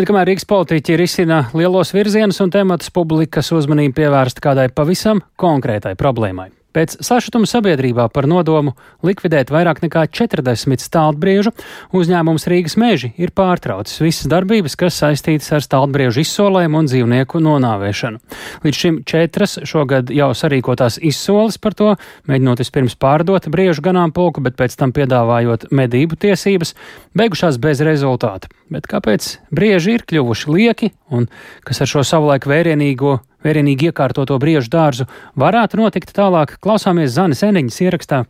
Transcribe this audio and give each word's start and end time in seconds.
Bet 0.00 0.06
kamēr 0.08 0.30
Rīgas 0.30 0.46
politiķi 0.48 0.94
risina 0.96 1.42
lielos 1.52 1.90
virzienus 1.92 2.38
un 2.40 2.48
tematus, 2.54 2.88
publikas 2.88 3.52
uzmanība 3.52 3.98
pievērsta 3.98 4.40
kādai 4.46 4.64
pavisam 4.72 5.20
konkrētai 5.36 5.92
problēmai. 6.00 6.48
Pēc 6.70 7.00
sašutuma 7.02 7.48
sabiedrībā 7.50 8.04
par 8.14 8.28
nodomu 8.30 8.76
likvidēt 9.02 9.48
vairāk 9.50 9.80
nekā 9.82 10.04
40 10.06 10.84
stāvbriežu 10.84 11.50
uzņēmums 11.96 12.46
Rīgas 12.50 12.76
meži 12.78 13.10
ir 13.18 13.32
pārtraucis 13.34 13.98
visas 13.98 14.28
darbības, 14.30 14.76
kas 14.78 15.00
saistītas 15.02 15.50
ar 15.56 15.64
stāvbriežu 15.66 16.22
izsolēm 16.22 16.76
un 16.78 16.86
dzīvnieku 16.86 17.42
nonāvēšanu. 17.42 18.20
Līdz 18.62 18.82
šim 18.84 19.00
četras 19.02 19.58
šogad 19.66 20.12
jau 20.14 20.30
sarīkotās 20.36 21.00
izsoles 21.02 21.58
par 21.58 21.74
to, 21.74 21.96
mēģinot 22.30 22.62
vispirms 22.62 22.94
pārdot 23.00 23.50
briežu 23.50 23.82
ganāmpulku, 23.88 24.44
bet 24.44 24.54
pēc 24.60 24.78
tam 24.78 24.94
piedāvājot 24.94 25.72
medību 25.74 26.20
tiesības, 26.22 26.76
beigušās 27.18 27.58
bez 27.58 27.82
rezultāta. 27.82 28.46
Bet 28.70 28.86
kāpēc 28.86 29.32
brieži 29.50 29.98
ir 29.98 30.06
kļuvuši 30.06 30.54
lieki 30.54 30.92
un 31.10 31.26
kas 31.66 31.82
ar 31.82 31.90
šo 31.90 32.06
savulaik 32.06 32.46
vērienīgo 32.46 33.18
vērienīgi 33.46 33.90
iekārtoto 33.90 34.38
briežu 34.42 34.72
dārzu 34.72 35.08
varētu 35.38 35.80
notikt 35.82 36.12
tālāk, 36.16 36.58
klausāmies 36.62 37.16
Zanes 37.16 37.42
Eniņas 37.46 37.80
ierakstā. 37.86 38.24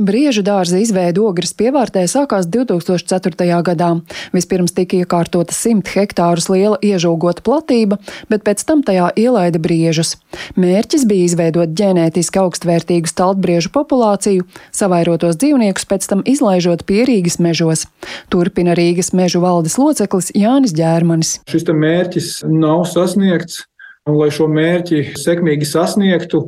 Briežu 0.00 0.40
dārza 0.40 0.78
izveide 0.80 1.20
ogres 1.20 1.52
pievārtē 1.52 2.06
sākās 2.08 2.46
2004. 2.48 3.44
gadā. 3.62 3.90
Vispirms 4.32 4.72
tika 4.72 4.96
iekārtota 5.02 5.52
100 5.52 5.92
hektārus 5.92 6.48
liela 6.48 6.78
iežogota 6.80 7.44
platība, 7.44 7.98
bet 8.32 8.40
pēc 8.46 8.64
tam 8.66 8.80
tajā 8.82 9.10
ielaida 9.20 9.60
briežus. 9.62 10.16
Mērķis 10.56 11.04
bija 11.10 11.28
izveidot 11.28 11.74
ģenētiski 11.76 12.40
augstvērtīgu 12.40 13.12
staltbriežu 13.12 13.68
populāciju, 13.74 14.46
savairotos 14.72 15.36
dzīvniekus 15.36 15.84
pēc 15.92 16.08
tam 16.08 16.24
izlaižot 16.24 16.86
pierīgas 16.88 17.36
mežos. 17.36 17.84
Turpina 18.32 18.72
Rīgas 18.78 19.12
mežu 19.12 19.44
valdes 19.44 19.76
loceklis 19.76 20.32
Jānis 20.32 20.72
Ģērmanis. 20.72 21.36
Šis 21.52 21.68
mērķis 21.68 22.32
nav 22.48 22.88
sasniegts. 22.88 23.66
Un, 24.02 24.16
lai 24.18 24.32
šo 24.34 24.48
mērķi 24.50 25.12
sekmīgi 25.14 25.66
sasniegtu, 25.68 26.40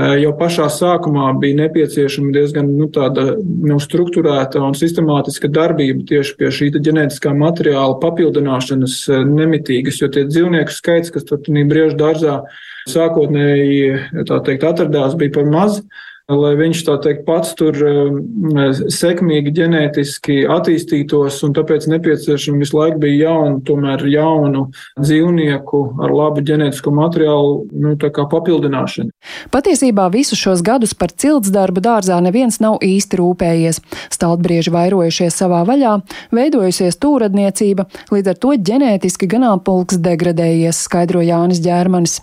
eh, 0.00 0.14
jau 0.22 0.30
pašā 0.38 0.70
sākumā 0.72 1.26
bija 1.42 1.58
nepieciešama 1.58 2.32
diezgan 2.32 2.70
nu, 2.72 2.86
tāda 2.88 3.34
nu, 3.36 3.76
struktūrēta 3.84 4.62
un 4.64 4.72
sistemātiska 4.72 5.50
darbība 5.52 6.06
tieši 6.08 6.36
pie 6.38 6.48
šī 6.48 6.70
ģenētiskā 6.78 7.34
materiāla 7.36 7.98
papildināšanas 8.00 8.94
eh, 9.10 9.26
nemitīgas, 9.28 10.00
jo 10.00 10.08
tie 10.08 10.24
dzīvnieku 10.30 10.72
skaits, 10.72 11.12
kas 11.12 11.28
tur 11.28 11.44
briežu 11.44 11.98
dārzā 12.00 12.38
sākotnēji 12.88 14.24
teikt, 14.32 14.64
atradās, 14.72 15.12
bija 15.20 15.36
par 15.36 15.52
maz 15.52 15.82
lai 16.30 16.52
viņš 16.58 16.82
tā 16.86 16.96
teikt 17.02 17.24
pats 17.26 17.54
tur 17.58 17.76
um, 17.86 18.20
sekmīgi 18.92 19.52
ģenētiski 19.56 20.42
attīstītos, 20.50 21.40
un 21.46 21.54
tāpēc 21.56 21.88
nepieciešama 21.90 22.62
visu 22.62 22.78
laiku 22.78 23.02
bija 23.02 23.28
jauna, 23.28 23.58
tomēr 23.66 24.04
jaunu 24.10 24.68
dzīvnieku 25.00 25.82
ar 26.02 26.14
labu 26.14 26.44
ģenētisko 26.46 26.94
materiālu 26.94 27.54
nu, 27.72 27.94
papildināšana. 27.98 29.10
Patiesībā 29.52 30.08
visus 30.14 30.40
šos 30.40 30.62
gadus 30.64 30.94
par 30.98 31.12
cilts 31.12 31.52
darbu 31.52 31.82
dārzā 31.84 32.20
neviens 32.24 32.60
nav 32.62 32.78
īsti 32.84 33.20
rūpējies. 33.20 33.82
Staltbrieži 34.12 34.72
vairojušies 34.74 35.38
savā 35.42 35.62
vaļā, 35.68 35.98
veidojusies 36.34 36.98
tūradniecība, 37.02 37.88
līdz 38.14 38.34
ar 38.34 38.42
to 38.42 38.56
ģenētiski 38.70 39.30
ganāmpulks 39.30 40.00
degradējies, 40.02 40.84
skaidro 40.86 41.24
Jānis 41.24 41.62
Ģērmanis. 41.64 42.20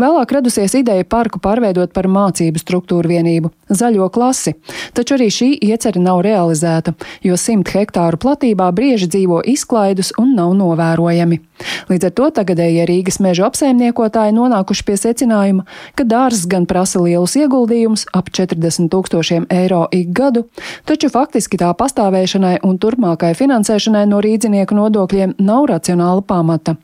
Vēlāk 0.00 0.32
radusies 0.36 0.74
ideja 0.78 1.04
parku 1.04 1.40
pārveidot 1.42 1.92
par 1.92 2.08
mācību 2.10 2.60
struktūru 2.62 3.10
vienību- 3.10 3.50
zaļo 3.80 4.08
klasi, 4.12 4.54
taču 4.94 5.14
arī 5.16 5.28
šī 5.30 5.50
iecerē 5.60 6.00
nav 6.00 6.22
realizēta, 6.22 6.94
jo 7.22 7.36
simt 7.36 7.68
hektāru 7.68 8.16
platībā 8.16 8.72
brieži 8.72 9.08
dzīvo 9.08 9.42
izklaidus 9.44 10.12
un 10.18 10.34
nav 10.34 10.54
novērojami. 10.54 11.40
Līdz 11.90 12.04
ar 12.08 12.12
to 12.16 12.30
tagadējie 12.40 12.86
Rīgas 12.88 13.20
meža 13.20 13.48
apsaimniekotāji 13.50 14.32
nonākuši 14.36 14.84
pie 14.84 14.96
secinājuma, 14.96 15.66
ka 15.94 16.04
dārzs 16.04 16.46
gan 16.48 16.66
prasa 16.66 17.00
lielus 17.02 17.36
ieguldījumus- 17.36 18.06
ap 18.18 18.30
40 18.30 18.88
tūkstošiem 18.88 19.46
eiro 19.50 19.86
ik 19.92 20.12
gadu, 20.12 20.46
taču 20.86 21.10
faktiski 21.10 21.58
tā 21.58 21.74
pastāvēšanai 21.74 22.58
un 22.64 22.78
turpmākai 22.78 23.34
finansēšanai 23.36 24.06
no 24.08 24.20
rīdzinieku 24.20 24.72
nodokļiem 24.72 25.34
nav 25.38 25.66
racionāla 25.66 26.22
pamata. 26.22 26.76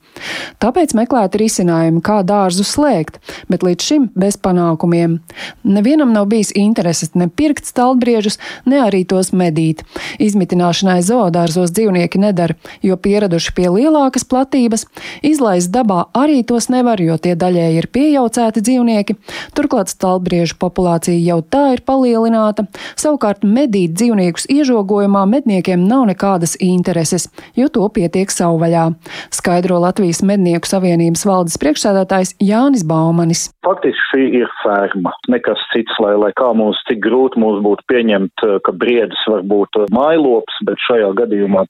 Tāpēc 0.60 0.94
meklēt 0.97 1.36
risinājumu, 1.36 2.03
kā 2.03 2.22
dārzu 2.22 2.64
slēgt, 2.76 3.19
bet 3.50 3.64
līdz 3.66 3.88
šim 3.88 4.09
bez 4.14 4.37
panākumiem. 4.41 5.19
Nevienam 5.64 6.12
nav 6.14 6.28
bijis 6.31 6.53
intereses 6.56 7.14
ne 7.14 7.28
pirkt 7.28 7.66
stalbriežus, 7.69 8.38
ne 8.69 8.81
arī 8.84 9.03
tos 9.09 9.32
medīt. 9.37 9.82
Izmitināšanai 10.22 11.00
zoodārzos 11.06 11.72
dzīvnieki 11.75 12.20
nedara, 12.22 12.56
jo 12.84 12.97
pieraduši 13.00 13.54
pie 13.56 13.69
lielākas 13.72 14.26
platības. 14.28 14.86
Izlaist 15.26 15.72
dabā 15.75 16.06
arī 16.16 16.42
tos 16.47 16.69
nevar, 16.72 17.00
jo 17.03 17.16
tie 17.20 17.34
daļēji 17.38 17.81
ir 17.81 17.91
piejaucēti 17.92 18.62
dzīvnieki. 18.66 19.16
Turklāt 19.56 19.92
stalbriežu 19.92 20.59
populācija 20.60 21.16
jau 21.16 21.41
tā 21.42 21.65
ir 21.76 21.84
palielināta. 21.86 22.66
Savukārt 22.98 23.44
medīt 23.47 23.97
dzīvniekus 23.97 24.48
iežogojumā 24.53 25.25
medniekiem 25.31 25.84
nav 25.88 26.06
nekādas 26.10 26.56
intereses, 26.62 27.28
jo 27.56 27.69
to 27.72 27.88
pietiek 27.92 28.32
savvaļā. 28.32 28.88
Skaidro 29.34 29.81
Latvijas 29.82 30.22
mednieku 30.26 30.69
savienības 30.69 31.26
valdes 31.28 31.59
priekšsēdētājs 31.62 32.36
Jānis 32.42 32.66
Baumanis. 32.87 33.47
Faktiski 33.66 34.03
šī 34.10 34.25
ir 34.41 34.50
ferma, 34.62 35.12
nekas 35.32 35.62
cits, 35.72 35.94
lai, 36.03 36.15
lai 36.19 36.32
kā 36.38 36.50
mums 36.56 36.81
cik 36.88 37.00
grūti 37.04 37.41
mums 37.43 37.62
būtu 37.65 37.87
pieņemt, 37.93 38.44
ka 38.66 38.75
briedis 38.75 39.22
var 39.31 39.44
būt 39.47 39.81
mailops, 39.94 40.59
bet 40.66 40.82
šajā 40.88 41.12
gadījumā 41.21 41.66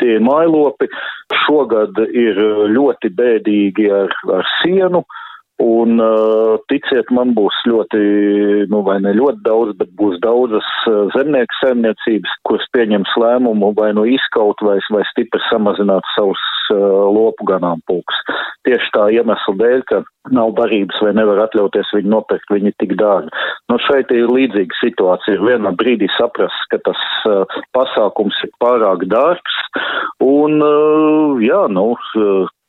tie 0.00 0.16
ir 0.16 0.24
mailopi. 0.24 0.88
Šogad 1.44 1.98
ir 2.08 2.38
ļoti 2.72 3.12
bēdīgi 3.18 3.90
ar, 3.92 4.14
ar 4.38 4.52
sienu. 4.62 5.04
Un, 5.58 5.98
uh, 5.98 6.54
ticiet, 6.70 7.08
man 7.10 7.32
būs 7.34 7.56
ļoti, 7.66 8.00
nu, 8.70 8.82
vai 8.86 9.00
ne 9.02 9.10
ļoti 9.16 9.40
daudz, 9.42 9.72
bet 9.80 9.90
būs 9.98 10.20
daudzas 10.22 10.66
uh, 10.86 11.08
zemnieku 11.16 11.56
saimniecības, 11.58 12.34
kuras 12.46 12.68
pieņems 12.76 13.16
lēmumu 13.18 13.72
vai 13.74 13.88
nu 13.98 14.04
izkaut 14.06 14.62
vai, 14.62 14.76
vai 14.94 15.02
stipri 15.10 15.42
samazināt 15.48 16.06
savus 16.14 16.44
uh, 16.70 17.08
lopu 17.10 17.48
ganāmpulks. 17.50 18.20
Tieši 18.68 18.92
tā 18.94 19.08
iemesla 19.16 19.54
dēļ, 19.58 19.82
ka 19.90 20.00
nav 20.30 20.52
barības 20.60 21.00
vai 21.02 21.10
nevar 21.18 21.42
atļauties 21.48 21.90
viņu 21.96 22.12
nopirkt, 22.12 22.54
viņi 22.54 22.76
tik 22.78 22.94
dārgi. 23.00 23.34
Nu, 23.72 23.80
šeit 23.82 24.14
ir 24.14 24.30
līdzīga 24.30 24.78
situācija. 24.78 25.40
Vienā 25.42 25.72
brīdī 25.80 26.06
saprast, 26.14 26.68
ka 26.70 26.78
tas 26.86 27.02
uh, 27.26 27.58
pasākums 27.74 28.38
ir 28.46 28.54
pārāk 28.62 29.08
dārgs, 29.10 29.58
un, 30.22 30.62
uh, 30.62 31.42
jā, 31.42 31.64
nu, 31.74 31.96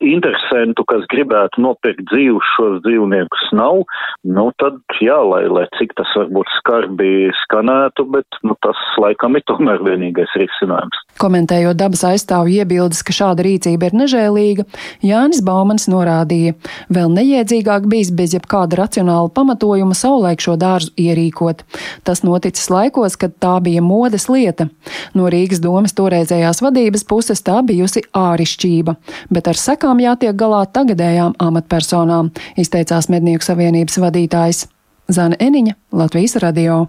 interesantu, 0.00 0.84
kas 0.88 1.04
gribētu 1.12 1.60
nopirkt 1.62 2.06
dzīvus 2.10 2.46
šos 2.56 2.80
dzīvniekus 2.86 3.50
nav, 3.56 3.82
nu 4.24 4.46
tad 4.60 4.80
jā, 5.02 5.18
lai, 5.28 5.44
lai 5.52 5.66
cik 5.76 5.92
tas 5.98 6.10
varbūt 6.16 6.48
skarbi 6.58 7.28
skanētu, 7.44 8.06
bet 8.14 8.40
nu, 8.46 8.56
tas 8.64 8.80
laikam 9.00 9.36
ir 9.36 9.44
tomēr 9.50 9.82
vienīgais 9.84 10.32
risinājums. 10.40 11.00
Komentējot 11.20 11.76
dabas 11.76 12.04
aizstāvju 12.08 12.62
iebildes, 12.62 13.02
ka 13.04 13.14
šāda 13.14 13.44
rīcība 13.44 13.90
ir 13.90 13.98
nežēlīga, 14.00 14.66
Jānis 15.04 15.42
Baumans 15.44 15.86
norādīja, 15.92 16.56
vēl 16.92 17.12
neiedzīgāk 17.12 17.88
bijis 17.90 18.12
bez 18.16 18.34
jebkāda 18.36 18.80
racionāla 18.80 19.28
pamatojuma 19.36 19.96
saulēk 19.96 20.40
šo 20.40 20.56
dārzu 20.60 20.94
ierīkot. 21.00 21.66
Tas 22.08 22.24
noticis 22.24 22.70
laikos, 22.72 23.18
kad 23.20 23.36
tā 23.42 23.58
bija 23.64 23.84
modes 23.84 24.30
lieta. 24.32 24.70
No 25.14 25.28
Rīgas 25.32 25.60
domas 25.60 25.92
toreizējās 25.98 26.62
vadības 26.64 27.04
puses 27.08 27.44
tā 27.44 27.60
bijusi 27.66 28.06
ārišķība, 28.16 28.96
bet 29.34 29.50
ar 29.50 29.60
sekām 29.60 29.89
sekām 29.90 30.00
jātiek 30.04 30.36
galā 30.38 30.66
tagadējām 30.70 31.34
amatpersonām, 31.42 32.30
izteicās 32.56 33.08
Mednieku 33.10 33.42
savienības 33.42 33.98
vadītājs 33.98 34.68
Zana 35.10 35.36
Eniņa, 35.40 35.74
Latvijas 35.90 36.36
radio. 36.38 36.86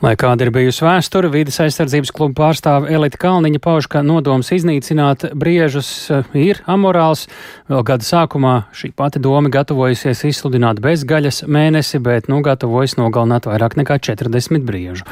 Lai 0.00 0.14
kāda 0.16 0.46
ir 0.46 0.52
bijusi 0.54 0.84
vēsture, 0.84 1.30
vidas 1.32 1.58
aizsardzības 1.60 2.12
kluba 2.16 2.36
pārstāve 2.38 2.90
Elita 2.94 3.18
Kalniņa 3.20 3.60
pauž, 3.62 3.88
ka 3.92 4.02
nodoms 4.06 4.48
iznīcināt 4.54 5.26
briežus 5.36 5.90
eh, 6.10 6.30
ir 6.36 6.62
amorāls. 6.70 7.26
Vēl 7.70 7.84
gada 7.86 8.06
sākumā 8.06 8.54
šī 8.76 8.92
pati 8.96 9.20
doma 9.22 9.52
gatavojusies 9.52 10.24
izsludināt 10.30 10.80
bezgaļas 10.84 11.42
mēnesi, 11.50 12.00
bet 12.02 12.30
nu 12.32 12.40
gatavojas 12.46 12.96
nogalināt 13.00 13.48
vairāk 13.50 13.76
nekā 13.80 14.00
40 14.10 14.64
briežu. 14.66 15.04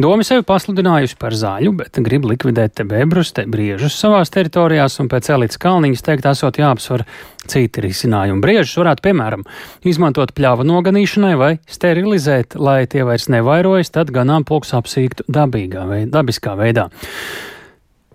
Doma 0.00 0.24
sevi 0.26 0.46
pasludinājusi 0.48 1.18
par 1.20 1.36
zaļu, 1.36 1.74
bet 1.82 2.00
grib 2.06 2.28
likvidēt 2.30 2.78
te 2.80 2.88
bebrus, 2.88 3.34
te 3.36 3.44
briežus 3.50 3.98
savās 4.00 4.32
teritorijās, 4.32 4.98
un 5.02 5.12
pēc 5.12 5.32
Elitas 5.36 5.60
Kalniņas 5.60 6.06
teikt, 6.06 6.30
esot 6.32 6.60
jāapsver 6.60 7.04
citi 7.48 7.82
risinājumi. 7.84 8.40
Briežus 8.42 8.76
varētu, 8.80 9.04
piemēram, 9.06 9.44
izmantot 9.88 10.32
pļāva 10.36 10.66
noganīšanai 10.68 11.32
vai 11.40 11.50
sterilizēt, 11.70 12.56
lai 12.60 12.84
tie 12.90 13.04
vairs 13.06 13.28
nevairojas, 13.32 13.89
tad 13.92 14.12
ganāmpulks 14.14 14.72
apsīktu 14.78 15.26
dabīgā 15.28 15.84
veidā, 15.90 16.10
dabiskā 16.18 16.56
veidā. 16.58 16.88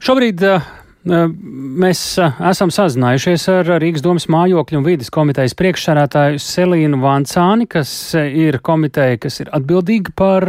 Šobrīd 0.05 0.43
uh, 0.45 0.73
Mēs 1.05 1.99
esam 2.17 2.71
sazinājušies 2.73 3.43
ar 3.53 3.67
Rīgas 3.77 4.01
domas 4.01 4.25
mājokļu 4.31 4.79
un 4.79 4.85
vīdes 4.87 5.11
komitejas 5.13 5.53
priekšsarētāju 5.59 6.39
Selīnu 6.41 6.97
Vancāni, 7.03 7.67
kas 7.69 7.91
ir 8.17 8.57
komiteja, 8.65 9.19
kas 9.21 9.37
ir 9.43 9.51
atbildīga 9.53 10.15
par 10.17 10.47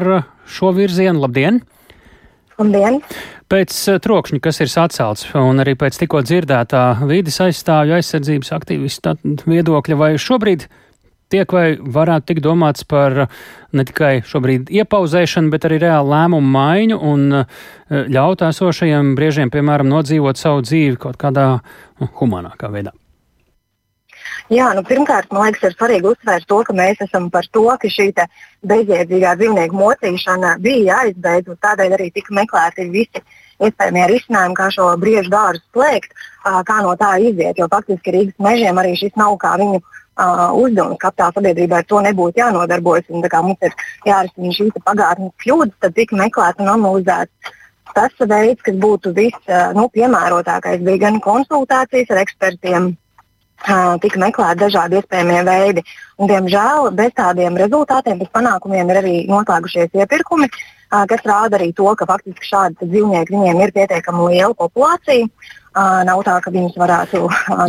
šo 0.48 0.72
virzienu. 0.78 1.20
Labdien! 1.26 1.60
Labdien! 2.56 3.02
Pēc 3.52 3.76
eh, 3.92 4.00
trokšņa, 4.00 4.40
kas 4.42 4.62
ir 4.64 4.72
sacelts, 4.72 5.26
un 5.36 5.60
arī 5.60 5.76
pēc 5.76 6.00
tikko 6.00 6.24
dzirdētā 6.24 6.86
vidas 7.04 7.36
aizstāvju 7.44 7.98
aizsardzības 7.98 8.54
aktīvistu 8.56 9.12
viedokļa, 9.44 10.00
vai 10.00 10.14
šobrīd 10.16 10.64
tiek 11.32 11.52
vai 11.52 11.66
varētu 11.78 12.30
tikt 12.30 12.44
domāts 12.44 12.86
par 12.88 13.24
eh, 13.26 13.40
ne 13.76 13.86
tikai 13.86 14.20
šobrīd 14.26 14.70
iepauzēšanu, 14.82 15.50
bet 15.52 15.66
arī 15.68 15.80
reālu 15.86 16.12
lēmumu 16.12 16.52
maiņu 16.58 17.00
un 17.12 17.40
eh, 17.40 17.56
ļaut 17.90 18.44
esošajiem 18.48 19.14
briežiem, 19.18 19.52
piemēram, 19.54 19.90
nodzīvot 19.90 20.40
savu 20.40 20.64
dzīvi 20.66 21.00
kaut 21.02 21.18
kādā 21.20 21.48
nu, 22.00 22.10
humanākā 22.20 22.70
veidā? 22.72 22.94
Jā, 24.50 24.68
nu, 24.78 24.82
pirmkārt, 24.86 25.32
man 25.34 25.48
liekas, 25.48 25.64
ir 25.66 25.74
svarīgi 25.74 26.06
uzsvērt 26.12 26.46
to, 26.50 26.60
ka 26.66 26.74
mēs 26.76 27.00
esam 27.02 27.26
par 27.34 27.46
to, 27.50 27.64
ka 27.82 27.90
šī 27.90 28.12
bezjēdzīgā 28.66 29.32
dzīvnieku 29.40 29.78
mocīšana 29.78 30.52
bija 30.62 31.00
jāizbeidz, 31.00 31.50
un 31.50 31.58
tādēļ 31.66 31.96
arī 31.96 32.12
tika 32.14 32.34
meklēti 32.34 32.86
visi 32.92 33.22
iespējamie 33.62 34.06
risinājumi, 34.12 34.56
kā 34.58 34.70
šo 34.74 34.88
briežu 35.00 35.32
dārzu 35.32 35.62
slēgt, 35.74 36.16
kā 36.44 36.80
no 36.84 36.94
tā 37.00 37.16
iziet. 37.22 37.58
Jo 37.58 37.68
faktiski 37.72 38.14
Rīgas 38.14 38.42
mežiem 38.42 38.80
arī 38.82 38.96
šis 38.98 39.14
nav 39.18 39.36
kā 39.42 39.54
viņu 39.60 39.80
uh, 39.80 40.50
uzdevums. 40.56 41.00
Kapitāla 41.02 41.36
sabiedrībai 41.36 41.82
ar 41.82 41.88
to 41.88 42.02
nebūtu 42.06 42.42
jānodarbojas. 42.42 43.08
Un, 43.10 43.24
mums 43.48 43.68
ir 43.68 43.76
jārisina 44.08 44.52
šīs 44.58 44.84
pagātnes 44.84 45.34
kļūdas, 45.44 45.78
tad 45.80 45.96
tika 45.96 46.18
meklēts 46.20 46.62
un 46.62 46.72
analizēts. 46.74 47.54
Tas 47.96 48.12
veids, 48.20 48.60
kas 48.60 48.76
būtu 48.76 49.14
vispiemērotākais, 49.16 50.82
bija 50.84 51.06
gan 51.06 51.20
konsultācijas 51.24 52.10
ar 52.12 52.20
ekspertiem, 52.20 52.90
tika 54.02 54.20
meklēti 54.20 54.62
dažādi 54.62 55.00
iespējamie 55.00 55.42
veidi. 55.48 55.84
Un, 56.20 56.30
diemžēl 56.30 56.90
bez 56.96 57.12
tādiem 57.16 57.58
rezultātiem, 57.60 58.18
bez 58.22 58.32
panākumiem 58.32 58.90
ir 58.92 59.02
arī 59.02 59.14
noslēgušies 59.30 59.96
iepirkumi, 59.96 60.48
kas 61.10 61.22
rāda 61.26 61.58
arī 61.58 61.72
to, 61.76 61.88
ka 61.98 62.06
faktiski 62.08 62.46
šādi 62.46 62.88
dzīvnieki 62.88 63.34
viņiem 63.34 63.62
ir 63.64 63.72
pietiekami 63.76 64.32
liela 64.32 64.54
populācija. 64.56 65.28
Nav 65.76 66.22
tā, 66.24 66.38
ka 66.40 66.48
viņus 66.48 66.78
varētu 66.80 67.18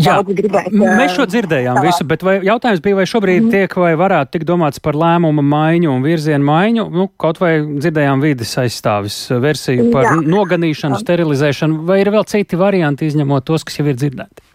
daudz 0.05 0.31
gribēt. 0.37 0.69
Mēs 0.71 1.11
šo 1.17 1.25
dzirdējām 1.27 1.75
tā. 1.75 1.83
visu, 1.89 2.05
bet 2.07 2.21
vai, 2.23 2.37
jautājums 2.45 2.79
bija, 2.85 2.95
vai 3.01 3.07
šobrīd 3.11 3.41
mm. 3.41 3.49
tiek 3.51 3.75
vai 3.75 3.89
varētu 3.99 4.37
tikt 4.37 4.47
domāts 4.47 4.79
par 4.79 4.95
lēmumu 4.95 5.43
maiņu 5.43 5.91
un 5.91 6.05
virzienu 6.07 6.47
maiņu? 6.47 6.87
Nu, 6.93 7.09
kaut 7.19 7.41
vai 7.43 7.57
dzirdējām 7.67 8.23
vides 8.23 8.55
aizstāvis 8.63 9.17
versiju 9.43 9.89
par 9.91 10.07
Jā. 10.07 10.15
noganīšanu, 10.23 11.01
sterilizēšanu, 11.03 11.83
vai 11.89 11.99
ir 12.05 12.13
vēl 12.15 12.23
citi 12.31 12.55
varianti 12.55 13.11
izņemot 13.11 13.49
tos, 13.49 13.67
kas 13.67 13.81
jau 13.81 13.89
ir 13.91 13.99
dzirdēti? 13.99 14.46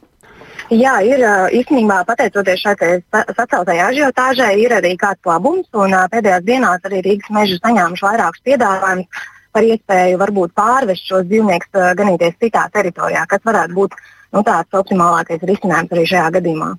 Jā, 0.70 0.94
ir 1.02 1.22
īstenībā 1.58 2.02
pateicoties 2.06 2.62
šai 2.62 2.74
saceltajai 3.10 3.82
ažiotāžai, 3.88 4.54
ir 4.62 4.74
arī 4.78 4.94
kāds 5.00 5.26
labums. 5.26 5.66
Un, 5.74 5.96
pēdējās 6.12 6.44
dienās 6.46 6.86
arī 6.88 7.02
Rīgas 7.06 7.32
meža 7.34 7.58
saņēmuši 7.64 8.06
vairākus 8.06 8.44
piedāvājumus 8.46 9.22
par 9.52 9.66
iespēju 9.68 10.20
varbūt 10.20 10.54
pārvest 10.56 11.08
šos 11.08 11.26
dzīvniekus 11.28 11.96
ganīties 11.98 12.38
citā 12.40 12.68
teritorijā, 12.72 13.26
kas 13.28 13.42
varētu 13.44 13.76
būt 13.76 13.96
nu, 14.32 14.44
tāds 14.46 14.78
optimālākais 14.80 15.44
risinājums 15.48 15.92
arī 15.92 16.06
šajā 16.08 16.30
gadījumā. 16.38 16.70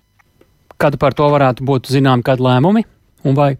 Kad 0.81 0.97
par 1.01 1.13
to 1.17 1.27
varētu 1.29 1.65
būt 1.67 1.91
zinām 1.93 2.23
kādi 2.25 2.47
lēmumi 2.47 2.85
un 3.29 3.37
vai? 3.37 3.51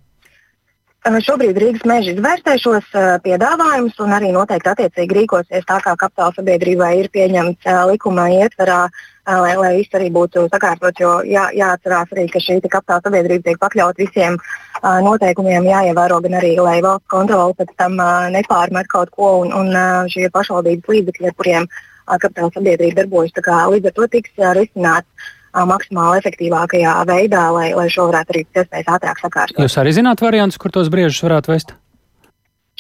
Šobrīd 1.04 1.58
Rīgas 1.60 1.84
meža 1.84 2.14
izvērtē 2.14 2.54
šos 2.64 2.86
piedāvājumus 3.26 3.98
un 4.00 4.14
arī 4.16 4.30
noteikti 4.32 4.70
attiecīgi 4.72 5.18
rīkosies 5.18 5.66
tā, 5.68 5.82
kā 5.84 5.98
kapitāla 6.00 6.32
sabiedrībai 6.38 6.92
ir 7.02 7.10
pieņemts 7.12 7.68
likuma 7.90 8.30
ietverā, 8.32 8.88
lai, 9.28 9.52
lai 9.60 9.74
viss 9.82 9.98
arī 10.00 10.08
būtu 10.16 10.46
sakārtots. 10.48 11.02
Jo 11.04 11.18
jā, 11.28 11.50
jāatcerās 11.60 12.16
arī, 12.16 12.30
ka 12.32 12.40
šī 12.40 12.62
kapitāla 12.64 13.04
sabiedrība 13.04 13.50
tiek 13.50 13.60
pakļauta 13.60 14.00
visiem 14.00 14.40
noteikumiem, 14.80 15.68
jāievēro 15.74 16.22
gan 16.24 16.40
arī, 16.40 16.56
lai 16.64 16.80
valsts 16.80 17.12
kontrole 17.12 17.60
pēc 17.60 17.76
tam 17.84 18.00
nepārmet 18.32 18.88
kaut 18.88 19.12
ko 19.12 19.36
un, 19.44 19.52
un 19.52 20.08
šie 20.08 20.32
pašvaldības 20.32 20.88
līdzekļi, 20.88 21.34
ar 21.34 21.36
kuriem 21.36 21.72
kapitāla 22.16 22.56
sabiedrība 22.56 23.04
darbojas, 23.04 23.36
līdz 23.76 23.92
ar 23.92 24.00
to 24.00 24.12
tiks 24.16 24.46
risināts 24.56 25.32
maksimāli 25.54 26.22
efektīvākajā 26.24 26.98
veidā, 27.10 27.46
lai, 27.54 27.70
lai 27.78 27.88
šo 27.94 28.10
varētu 28.10 28.34
arī 28.34 28.44
pēc 28.46 28.64
iespējas 28.64 28.92
ātrāk 28.98 29.22
sakārtot. 29.22 29.62
Jūs 29.62 29.80
arī 29.82 29.94
zināt 29.96 30.24
variantus, 30.26 30.60
kur 30.62 30.74
tos 30.74 30.92
briežus 30.94 31.24
varētu 31.26 31.54
vest? 31.54 31.76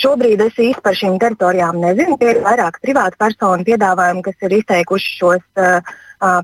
Šobrīd 0.02 0.42
es 0.42 0.56
īsti 0.58 0.82
par 0.82 0.96
šīm 0.98 1.20
teritorijām 1.22 1.78
nezinu. 1.78 2.18
Tie 2.18 2.32
ir 2.34 2.42
vairāk 2.42 2.80
privāti 2.82 3.20
personu 3.22 3.66
piedāvājumi, 3.68 4.24
kas 4.26 4.48
ir 4.48 4.56
izteikuši 4.58 5.12
šos 5.20 5.44
uh, 5.62 5.94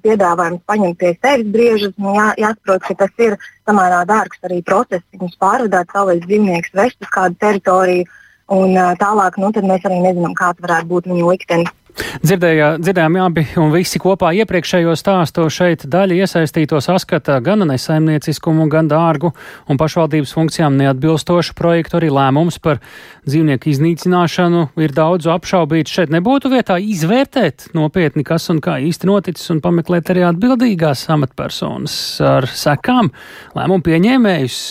piedāvājumus 0.04 0.62
paņemt 0.70 1.00
pie 1.02 1.16
sevis 1.18 1.50
briežus. 1.56 1.96
Jā, 1.98 2.28
jāsaprot, 2.38 2.86
ka 2.86 2.98
tas 3.02 3.26
ir 3.26 3.36
samērā 3.66 4.04
dārgs 4.10 4.46
arī 4.46 4.62
process. 4.70 5.06
Viņus 5.18 5.40
pārvadāt 5.42 5.90
savus 5.96 6.22
dzīvniekus, 6.28 6.76
vest 6.78 7.02
uz 7.02 7.10
kādu 7.16 7.42
teritoriju. 7.42 8.06
Un, 8.54 8.78
uh, 8.78 8.94
tālāk 9.02 9.42
nu, 9.42 9.50
mēs 9.66 9.90
arī 9.90 9.98
nezinām, 10.06 10.38
kāds 10.38 10.62
varētu 10.62 10.90
būt 10.94 11.10
viņu 11.10 11.34
liktenis. 11.34 11.74
Dzirdējā, 12.00 12.70
dzirdējām 12.80 13.18
abi 13.24 13.44
un 13.60 13.74
visi 13.74 14.00
kopā 14.02 14.32
iepriekšējo 14.42 14.94
stāstu 15.00 15.46
šeit 15.52 15.86
daļa 15.90 16.20
iesaistīto 16.24 16.80
saskata 16.84 17.40
gan 17.44 17.66
nesaimnieciskumu, 17.68 18.68
gan 18.72 18.90
dārgu 18.92 19.34
un 19.70 19.80
pašvaldības 19.80 20.34
funkcijām 20.36 20.78
neatbilstošu 20.80 21.56
projektu. 21.60 22.00
Arī 22.00 22.12
lēmums 22.14 22.60
par 22.64 22.80
dzīvnieku 23.28 23.72
iznīcināšanu 23.74 24.66
ir 24.80 24.96
daudz 24.96 25.30
apšaubīts. 25.32 25.96
Šeit 26.00 26.14
nebūtu 26.14 26.52
vietā 26.54 26.80
izvērtēt 26.80 27.70
nopietni, 27.78 28.26
kas 28.28 28.50
un 28.54 28.64
kā 28.64 28.80
īsti 28.86 29.10
noticis, 29.10 29.50
un 29.54 29.62
pameklēt 29.66 30.14
arī 30.14 30.26
atbildīgās 30.30 31.06
amatpersonas 31.14 32.00
ar 32.24 32.50
sekām, 32.50 33.12
lēmumu 33.58 33.86
pieņēmējus, 33.86 34.64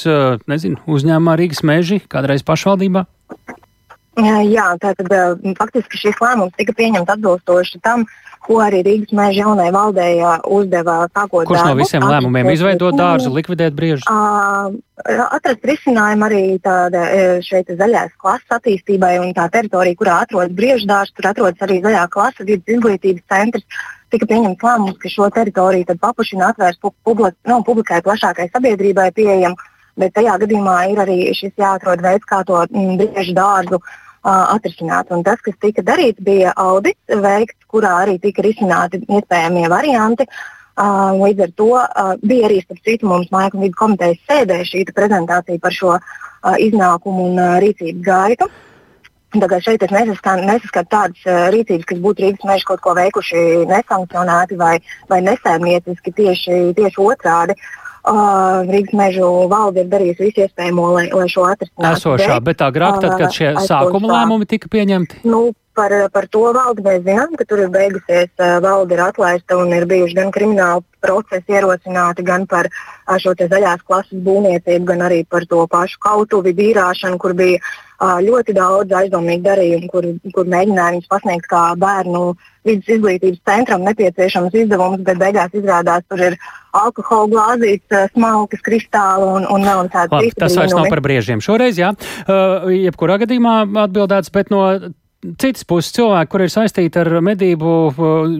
nezinu, 0.50 0.82
uzņēmumā 0.88 1.38
Rīgas 1.40 1.64
meži, 1.66 2.02
kādreiz 2.08 2.46
pašvaldībā. 2.46 3.06
Jā, 4.18 4.72
tātad 4.82 5.12
faktiski 5.58 5.98
šis 6.00 6.16
lēmums 6.18 6.56
tika 6.58 6.74
pieņemts 6.74 7.12
atbilstoši 7.12 7.78
tam, 7.84 8.02
ko 8.42 8.56
arī 8.64 8.80
Rīgas 8.86 9.12
mēža 9.14 9.44
jaunai 9.44 9.68
valdē 9.74 10.06
uzdeva 10.56 10.96
sākot. 11.12 11.46
Kurš 11.46 11.66
no 11.68 11.76
visiem 11.78 12.06
lēmumiem 12.06 12.50
izveidot 12.50 12.96
dārzu, 12.98 13.30
likvidēt 13.34 13.76
briežus? 13.78 14.08
Atrast 14.08 15.68
risinājumu 15.70 16.26
arī 16.26 16.42
tāda 16.64 17.04
šeit 17.46 17.70
zaļās 17.78 18.16
klases 18.18 18.56
attīstībai 18.58 19.14
un 19.22 19.30
tā 19.36 19.46
teritorija, 19.54 19.98
kurā 20.00 20.16
atrodas 20.24 20.56
briežu 20.56 20.88
dārzs, 20.90 21.14
tur 21.14 21.30
atrodas 21.30 21.62
arī 21.68 21.78
zaļā 21.84 22.08
klasa 22.10 22.48
vidas 22.48 22.74
izglītības 22.74 23.26
centrs. 23.30 23.80
Tika 24.10 24.26
pieņemts 24.26 24.64
lēmums, 24.64 24.98
ka 24.98 25.12
šo 25.12 25.30
teritoriju 25.30 25.94
paplašina 26.00 26.50
atvērs 26.50 26.80
publik, 26.82 27.36
nu, 27.46 27.60
publikai 27.62 28.00
plašākai 28.02 28.48
sabiedrībai 28.50 29.10
pieejam, 29.14 29.54
bet 30.00 30.14
tajā 30.16 30.38
gadījumā 30.42 30.76
ir 30.94 31.02
arī 31.04 31.18
šis 31.36 31.52
jāatrod 31.60 32.00
veids, 32.00 32.24
kā 32.24 32.40
to 32.48 32.62
briežu 32.72 33.36
dārzu 33.36 33.76
uh, 33.76 33.96
atrisināt. 34.26 35.10
Un 35.14 35.24
tas, 35.26 35.40
kas 35.44 35.56
tika 35.60 35.82
darīts, 35.82 36.22
bija 36.24 36.52
audits 36.56 37.00
veikts, 37.08 37.58
kurā 37.70 37.94
arī 38.04 38.18
tika 38.22 38.42
risināti 38.42 39.02
iespējamie 39.06 39.68
varianti. 39.70 40.28
Uh, 40.78 41.10
līdz 41.18 41.42
ar 41.42 41.52
to 41.58 41.72
uh, 41.74 42.12
bija 42.22 42.46
arī 42.46 42.60
starp 42.62 42.84
citu 42.86 43.08
mums 43.10 43.32
Mājas 43.34 43.56
un 43.56 43.64
Vidu 43.64 43.74
komitejas 43.80 44.20
sēdē 44.28 44.60
šī 44.62 44.84
prezentācija 44.94 45.58
par 45.58 45.74
šo 45.74 45.96
uh, 45.96 46.54
iznākumu 46.54 47.32
un 47.32 47.40
uh, 47.42 47.56
rīcības 47.64 48.04
gaitu. 48.06 48.46
Tagad 49.34 49.64
šeit 49.66 49.82
es 49.82 49.90
nesaskatu, 49.90 50.46
nesaskatu 50.46 50.92
tādas 50.94 51.26
uh, 51.26 51.48
rīcības, 51.50 51.88
kas 51.90 51.98
būtu 52.04 52.22
Rīgas 52.22 52.46
meža 52.46 52.68
kaut 52.70 52.84
ko 52.86 52.94
veikuši 52.94 53.42
nesankcionēti 53.72 54.60
vai, 54.60 54.76
vai 55.10 55.18
nesēmnieciski, 55.26 56.14
tieši, 56.14 56.60
tieši 56.78 57.06
otrādi. 57.10 57.58
Uh, 57.58 57.87
Uh, 58.08 58.64
Rīgas 58.64 58.94
mežu 58.96 59.26
valde 59.50 59.82
ir 59.84 59.88
darījusi 59.92 60.28
visu 60.28 60.44
iespējamo, 60.46 60.84
lai, 60.94 61.06
lai 61.12 61.26
šo 61.28 61.44
atrisinātu. 61.50 61.98
Esošā, 61.98 62.38
bet 62.46 62.62
agrāk, 62.64 63.02
tad, 63.04 63.18
kad 63.20 63.34
šie 63.36 63.50
sākuma 63.66 64.14
lēmumi 64.14 64.48
tika 64.48 64.70
pieņemti? 64.72 65.20
Nu, 65.28 65.50
par, 65.76 65.92
par 66.14 66.26
to 66.32 66.46
valdi 66.56 66.84
mēs 66.86 67.02
zinām, 67.04 67.34
ka 67.38 67.46
tur 67.48 67.66
ir 67.66 67.72
beigusies, 67.74 68.32
valde 68.64 68.96
ir 68.96 69.04
atlaista 69.04 69.58
un 69.60 69.74
ir 69.76 69.86
bijuši 69.90 70.16
gan 70.18 70.32
krimināli 70.34 70.86
procesi 71.08 71.56
ierosināti, 71.56 72.26
gan 72.28 72.46
par 72.50 72.70
šo 73.22 73.34
zaļās 73.40 73.84
klases 73.88 74.24
būvniecību, 74.24 74.84
gan 74.92 75.06
arī 75.08 75.24
par 75.24 75.48
to 75.48 75.64
pašu 75.70 76.00
kautuvi 76.04 76.54
dīrāšanu, 76.58 77.18
kur 77.18 77.34
bija 77.38 77.60
ļoti 77.98 78.54
daudz 78.54 78.94
aizdomīgu 78.94 79.42
darījumu, 79.42 79.88
kur, 79.90 80.06
kur 80.34 80.46
mēģināja 80.46 80.94
viņus 80.94 81.10
pasniegt 81.10 81.48
kā 81.50 81.62
bērnu 81.74 82.36
vidus 82.68 82.92
izglītības 82.94 83.40
centram 83.48 83.82
nepieciešams 83.88 84.54
izdevums, 84.54 85.02
bet 85.02 85.18
beigās 85.18 85.54
izrādās, 85.56 86.04
tur 86.06 86.22
ir 86.28 86.36
alkohola 86.78 87.26
glāzītes, 87.32 88.12
smalkas, 88.12 88.62
kristāli 88.62 89.26
un, 89.26 89.48
un 89.50 89.66
vēl 89.66 89.90
tādas 89.90 90.22
lietas. 90.22 90.44
Tas 90.44 90.58
vairs 90.60 90.76
nav 90.78 90.90
par 90.92 91.02
briežiem 91.02 91.42
šoreiz, 91.42 91.80
jā. 91.80 91.90
Uh, 92.28 92.70
jebkurā 92.70 93.18
gadījumā 93.24 93.60
atbildēts, 93.88 94.30
bet 94.34 94.54
no 94.54 94.62
citas 95.18 95.64
puses 95.66 95.90
cilvēki, 95.96 96.30
kur 96.30 96.44
ir 96.44 96.52
saistīti 96.52 97.00
ar 97.00 97.10
medību 97.24 97.72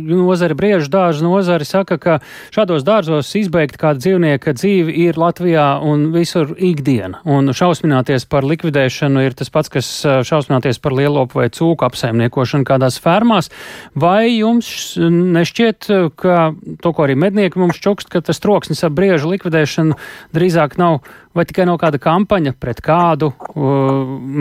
nozari, 0.06 0.54
briežu 0.58 0.90
dārzu 0.92 1.26
nozari, 1.26 1.66
saka, 1.66 1.98
ka 1.98 2.18
šādos 2.54 2.84
dārzos 2.86 3.32
izbeigt 3.38 3.78
kādu 3.80 4.04
dzīvnieku 4.04 4.54
dzīvi 4.54 4.94
ir 5.08 5.18
Latvijā 5.18 5.66
un 5.82 6.08
visur 6.14 6.54
ikdiena. 6.54 7.22
Un 7.26 7.50
šausmināties 7.50 8.28
par 8.30 8.46
likvidēšanu 8.46 9.26
ir 9.26 9.34
tas 9.38 9.50
pats, 9.50 9.72
kas 9.74 9.90
šausmināties 10.28 10.78
par 10.82 10.94
lielopu 10.94 11.42
vai 11.42 11.48
cūku 11.50 11.88
apsaimniekošanu 11.88 12.68
kādās 12.68 13.00
fermās. 13.02 13.50
Vai 13.98 14.38
jums 14.38 14.70
nešķiet, 14.98 15.90
ka 16.14 16.50
to, 16.78 16.94
ko 16.94 17.08
arī 17.08 17.18
mednieki 17.18 17.58
mums 17.58 17.82
čukst, 17.82 18.12
ka 18.12 18.22
tas 18.22 18.38
troksnis 18.44 18.86
ap 18.86 18.94
briežu 18.94 19.34
likvidēšanu 19.34 19.98
drīzāk 20.36 20.78
nav 20.78 21.02
vai 21.36 21.44
tikai 21.48 21.66
no 21.68 21.76
kāda 21.80 22.00
kampaņa 22.02 22.54
pret 22.60 22.82
kādu, 22.84 23.30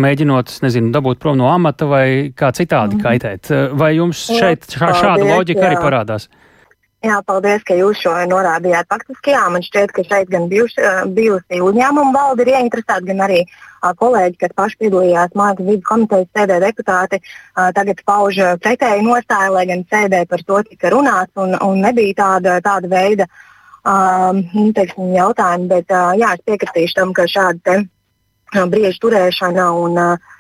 mēģinot, 0.05 0.57
nezinu, 0.65 0.91
dabūt 0.95 1.21
prom 1.23 1.37
no 1.39 1.51
amata 1.51 1.87
vai 1.89 2.07
kā 2.35 2.51
citādi 2.55 2.97
mhm. 2.97 3.05
kaitēt. 3.05 3.53
Vai 3.77 3.95
jums 3.97 4.27
šeit 4.27 4.69
šā, 4.71 4.91
šāda 5.03 5.31
loģika 5.35 5.69
arī 5.69 5.79
parādās? 5.83 6.29
Jā, 7.05 7.19
paldies, 7.21 7.61
ka 7.61 7.75
jūs 7.77 7.99
šo 8.01 8.11
norādījāt. 8.25 8.87
Faktiski, 8.89 9.29
jā, 9.35 9.43
man 9.53 9.61
šķiet, 9.61 9.91
ka 9.93 10.03
šeit 10.07 10.31
gan 10.33 10.47
bijuši, 10.49 10.81
bijusi 11.13 11.59
uzņēmuma 11.61 12.09
valde 12.15 12.41
ir 12.43 12.55
ieinteresēta, 12.55 13.03
gan 13.05 13.21
arī 13.27 13.43
a, 13.45 13.91
kolēģi, 13.99 14.39
kas 14.41 14.55
paši 14.57 14.79
piedalījās 14.81 15.35
Mājas 15.37 15.61
vidas 15.61 15.85
komitejas 15.85 16.31
sēdē 16.33 16.57
deputāti, 16.63 17.19
a, 17.21 17.67
tagad 17.77 18.01
pauž 18.07 18.41
pretēju 18.65 19.05
nostāju, 19.05 19.53
lai 19.53 19.67
gan 19.69 19.85
sēdē 19.93 20.23
par 20.31 20.41
to 20.49 20.63
tika 20.71 20.89
runāts 20.95 21.37
un, 21.37 21.53
un 21.67 21.85
nebija 21.85 22.17
tāda, 22.17 22.57
tāda 22.65 22.89
veida 22.89 23.29
a, 23.29 23.45
nu, 23.87 24.71
teiksim, 24.75 25.13
jautājumi. 25.15 25.69
Bet 25.71 25.93
jā, 25.93 26.33
es 26.33 26.43
piekritīšu 26.47 26.99
tam, 26.99 27.13
ka 27.15 27.27
šāda 27.31 27.81
brieža 28.71 28.99
turēšana 29.03 29.67
un 29.75 29.97
uh, 30.01 30.33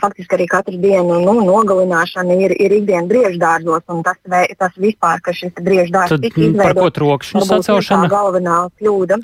faktiski 0.00 0.36
arī 0.36 0.46
katru 0.50 0.78
dienu 0.80 1.20
nu, 1.24 1.34
nogalināšana 1.46 2.36
ir, 2.44 2.54
ir 2.60 2.76
ikdienas 2.80 3.08
brieždārzos. 3.10 3.84
Tas, 4.04 4.18
vei, 4.28 4.46
tas 4.58 4.72
vispār, 4.76 5.20
ka 5.24 5.34
šis 5.36 5.52
brieždārzs 5.56 6.20
tika 6.20 6.40
izveidots, 6.48 7.34
atcelšana? 7.34 8.08
Tā 8.08 8.14
galvenā 8.14 8.62
kļūda. 8.80 9.20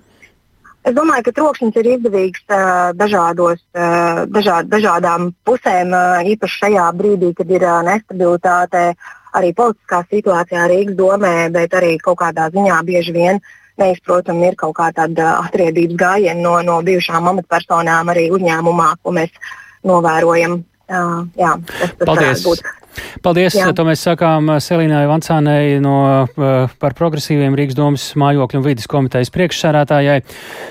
Es 0.86 0.94
domāju, 0.94 1.24
ka 1.26 1.32
trokšņs 1.34 1.78
ir 1.80 1.86
izdevīgs 1.96 2.44
uh, 2.46 2.94
dažādos, 2.94 3.58
uh, 3.74 4.22
dažād, 4.30 4.68
dažādām 4.70 5.32
pusēm, 5.42 5.90
uh, 5.90 6.22
īpaši 6.30 6.60
šajā 6.62 6.84
brīdī, 6.94 7.32
kad 7.34 7.50
ir 7.50 7.64
uh, 7.66 7.80
nestabilitāte 7.88 8.82
arī 9.34 9.50
politiskā 9.56 10.04
situācijā 10.06 10.68
Rīgas 10.70 10.94
domē, 10.96 11.34
bet 11.52 11.74
arī 11.74 11.96
kaut 11.98 12.20
kādā 12.22 12.46
ziņā 12.54 12.78
bieži 12.86 13.16
vien 13.16 13.42
neizprotami 13.80 14.50
ir 14.50 14.56
kaut 14.60 14.76
kā 14.78 14.90
tāda 14.96 15.36
atriebības 15.44 16.00
gājiena 16.00 16.40
no, 16.40 16.56
no 16.66 16.80
bijušām 16.86 17.28
amatpersonām 17.32 18.14
arī 18.14 18.28
uzņēmumā, 18.36 18.94
ko 19.02 19.14
mēs 19.16 19.36
novērojam. 19.86 20.60
Uh, 20.86 21.24
jā, 21.34 21.56
tas, 21.66 21.94
tas 21.98 22.06
Paldies! 22.06 22.44
Paldies! 23.24 23.56
Jā. 23.56 23.70
To 23.76 23.84
mēs 23.86 24.02
sakām 24.06 24.48
Selīnai 24.62 25.04
Vancānei 25.10 25.80
no, 25.82 26.26
par 26.80 26.96
progresīviem 26.96 27.56
Rīgas 27.58 27.76
domas 27.76 28.06
mājokļu 28.18 28.60
un 28.60 28.64
vidas 28.64 28.88
komitejas 28.90 29.32
priekšsārātājai. 29.34 30.20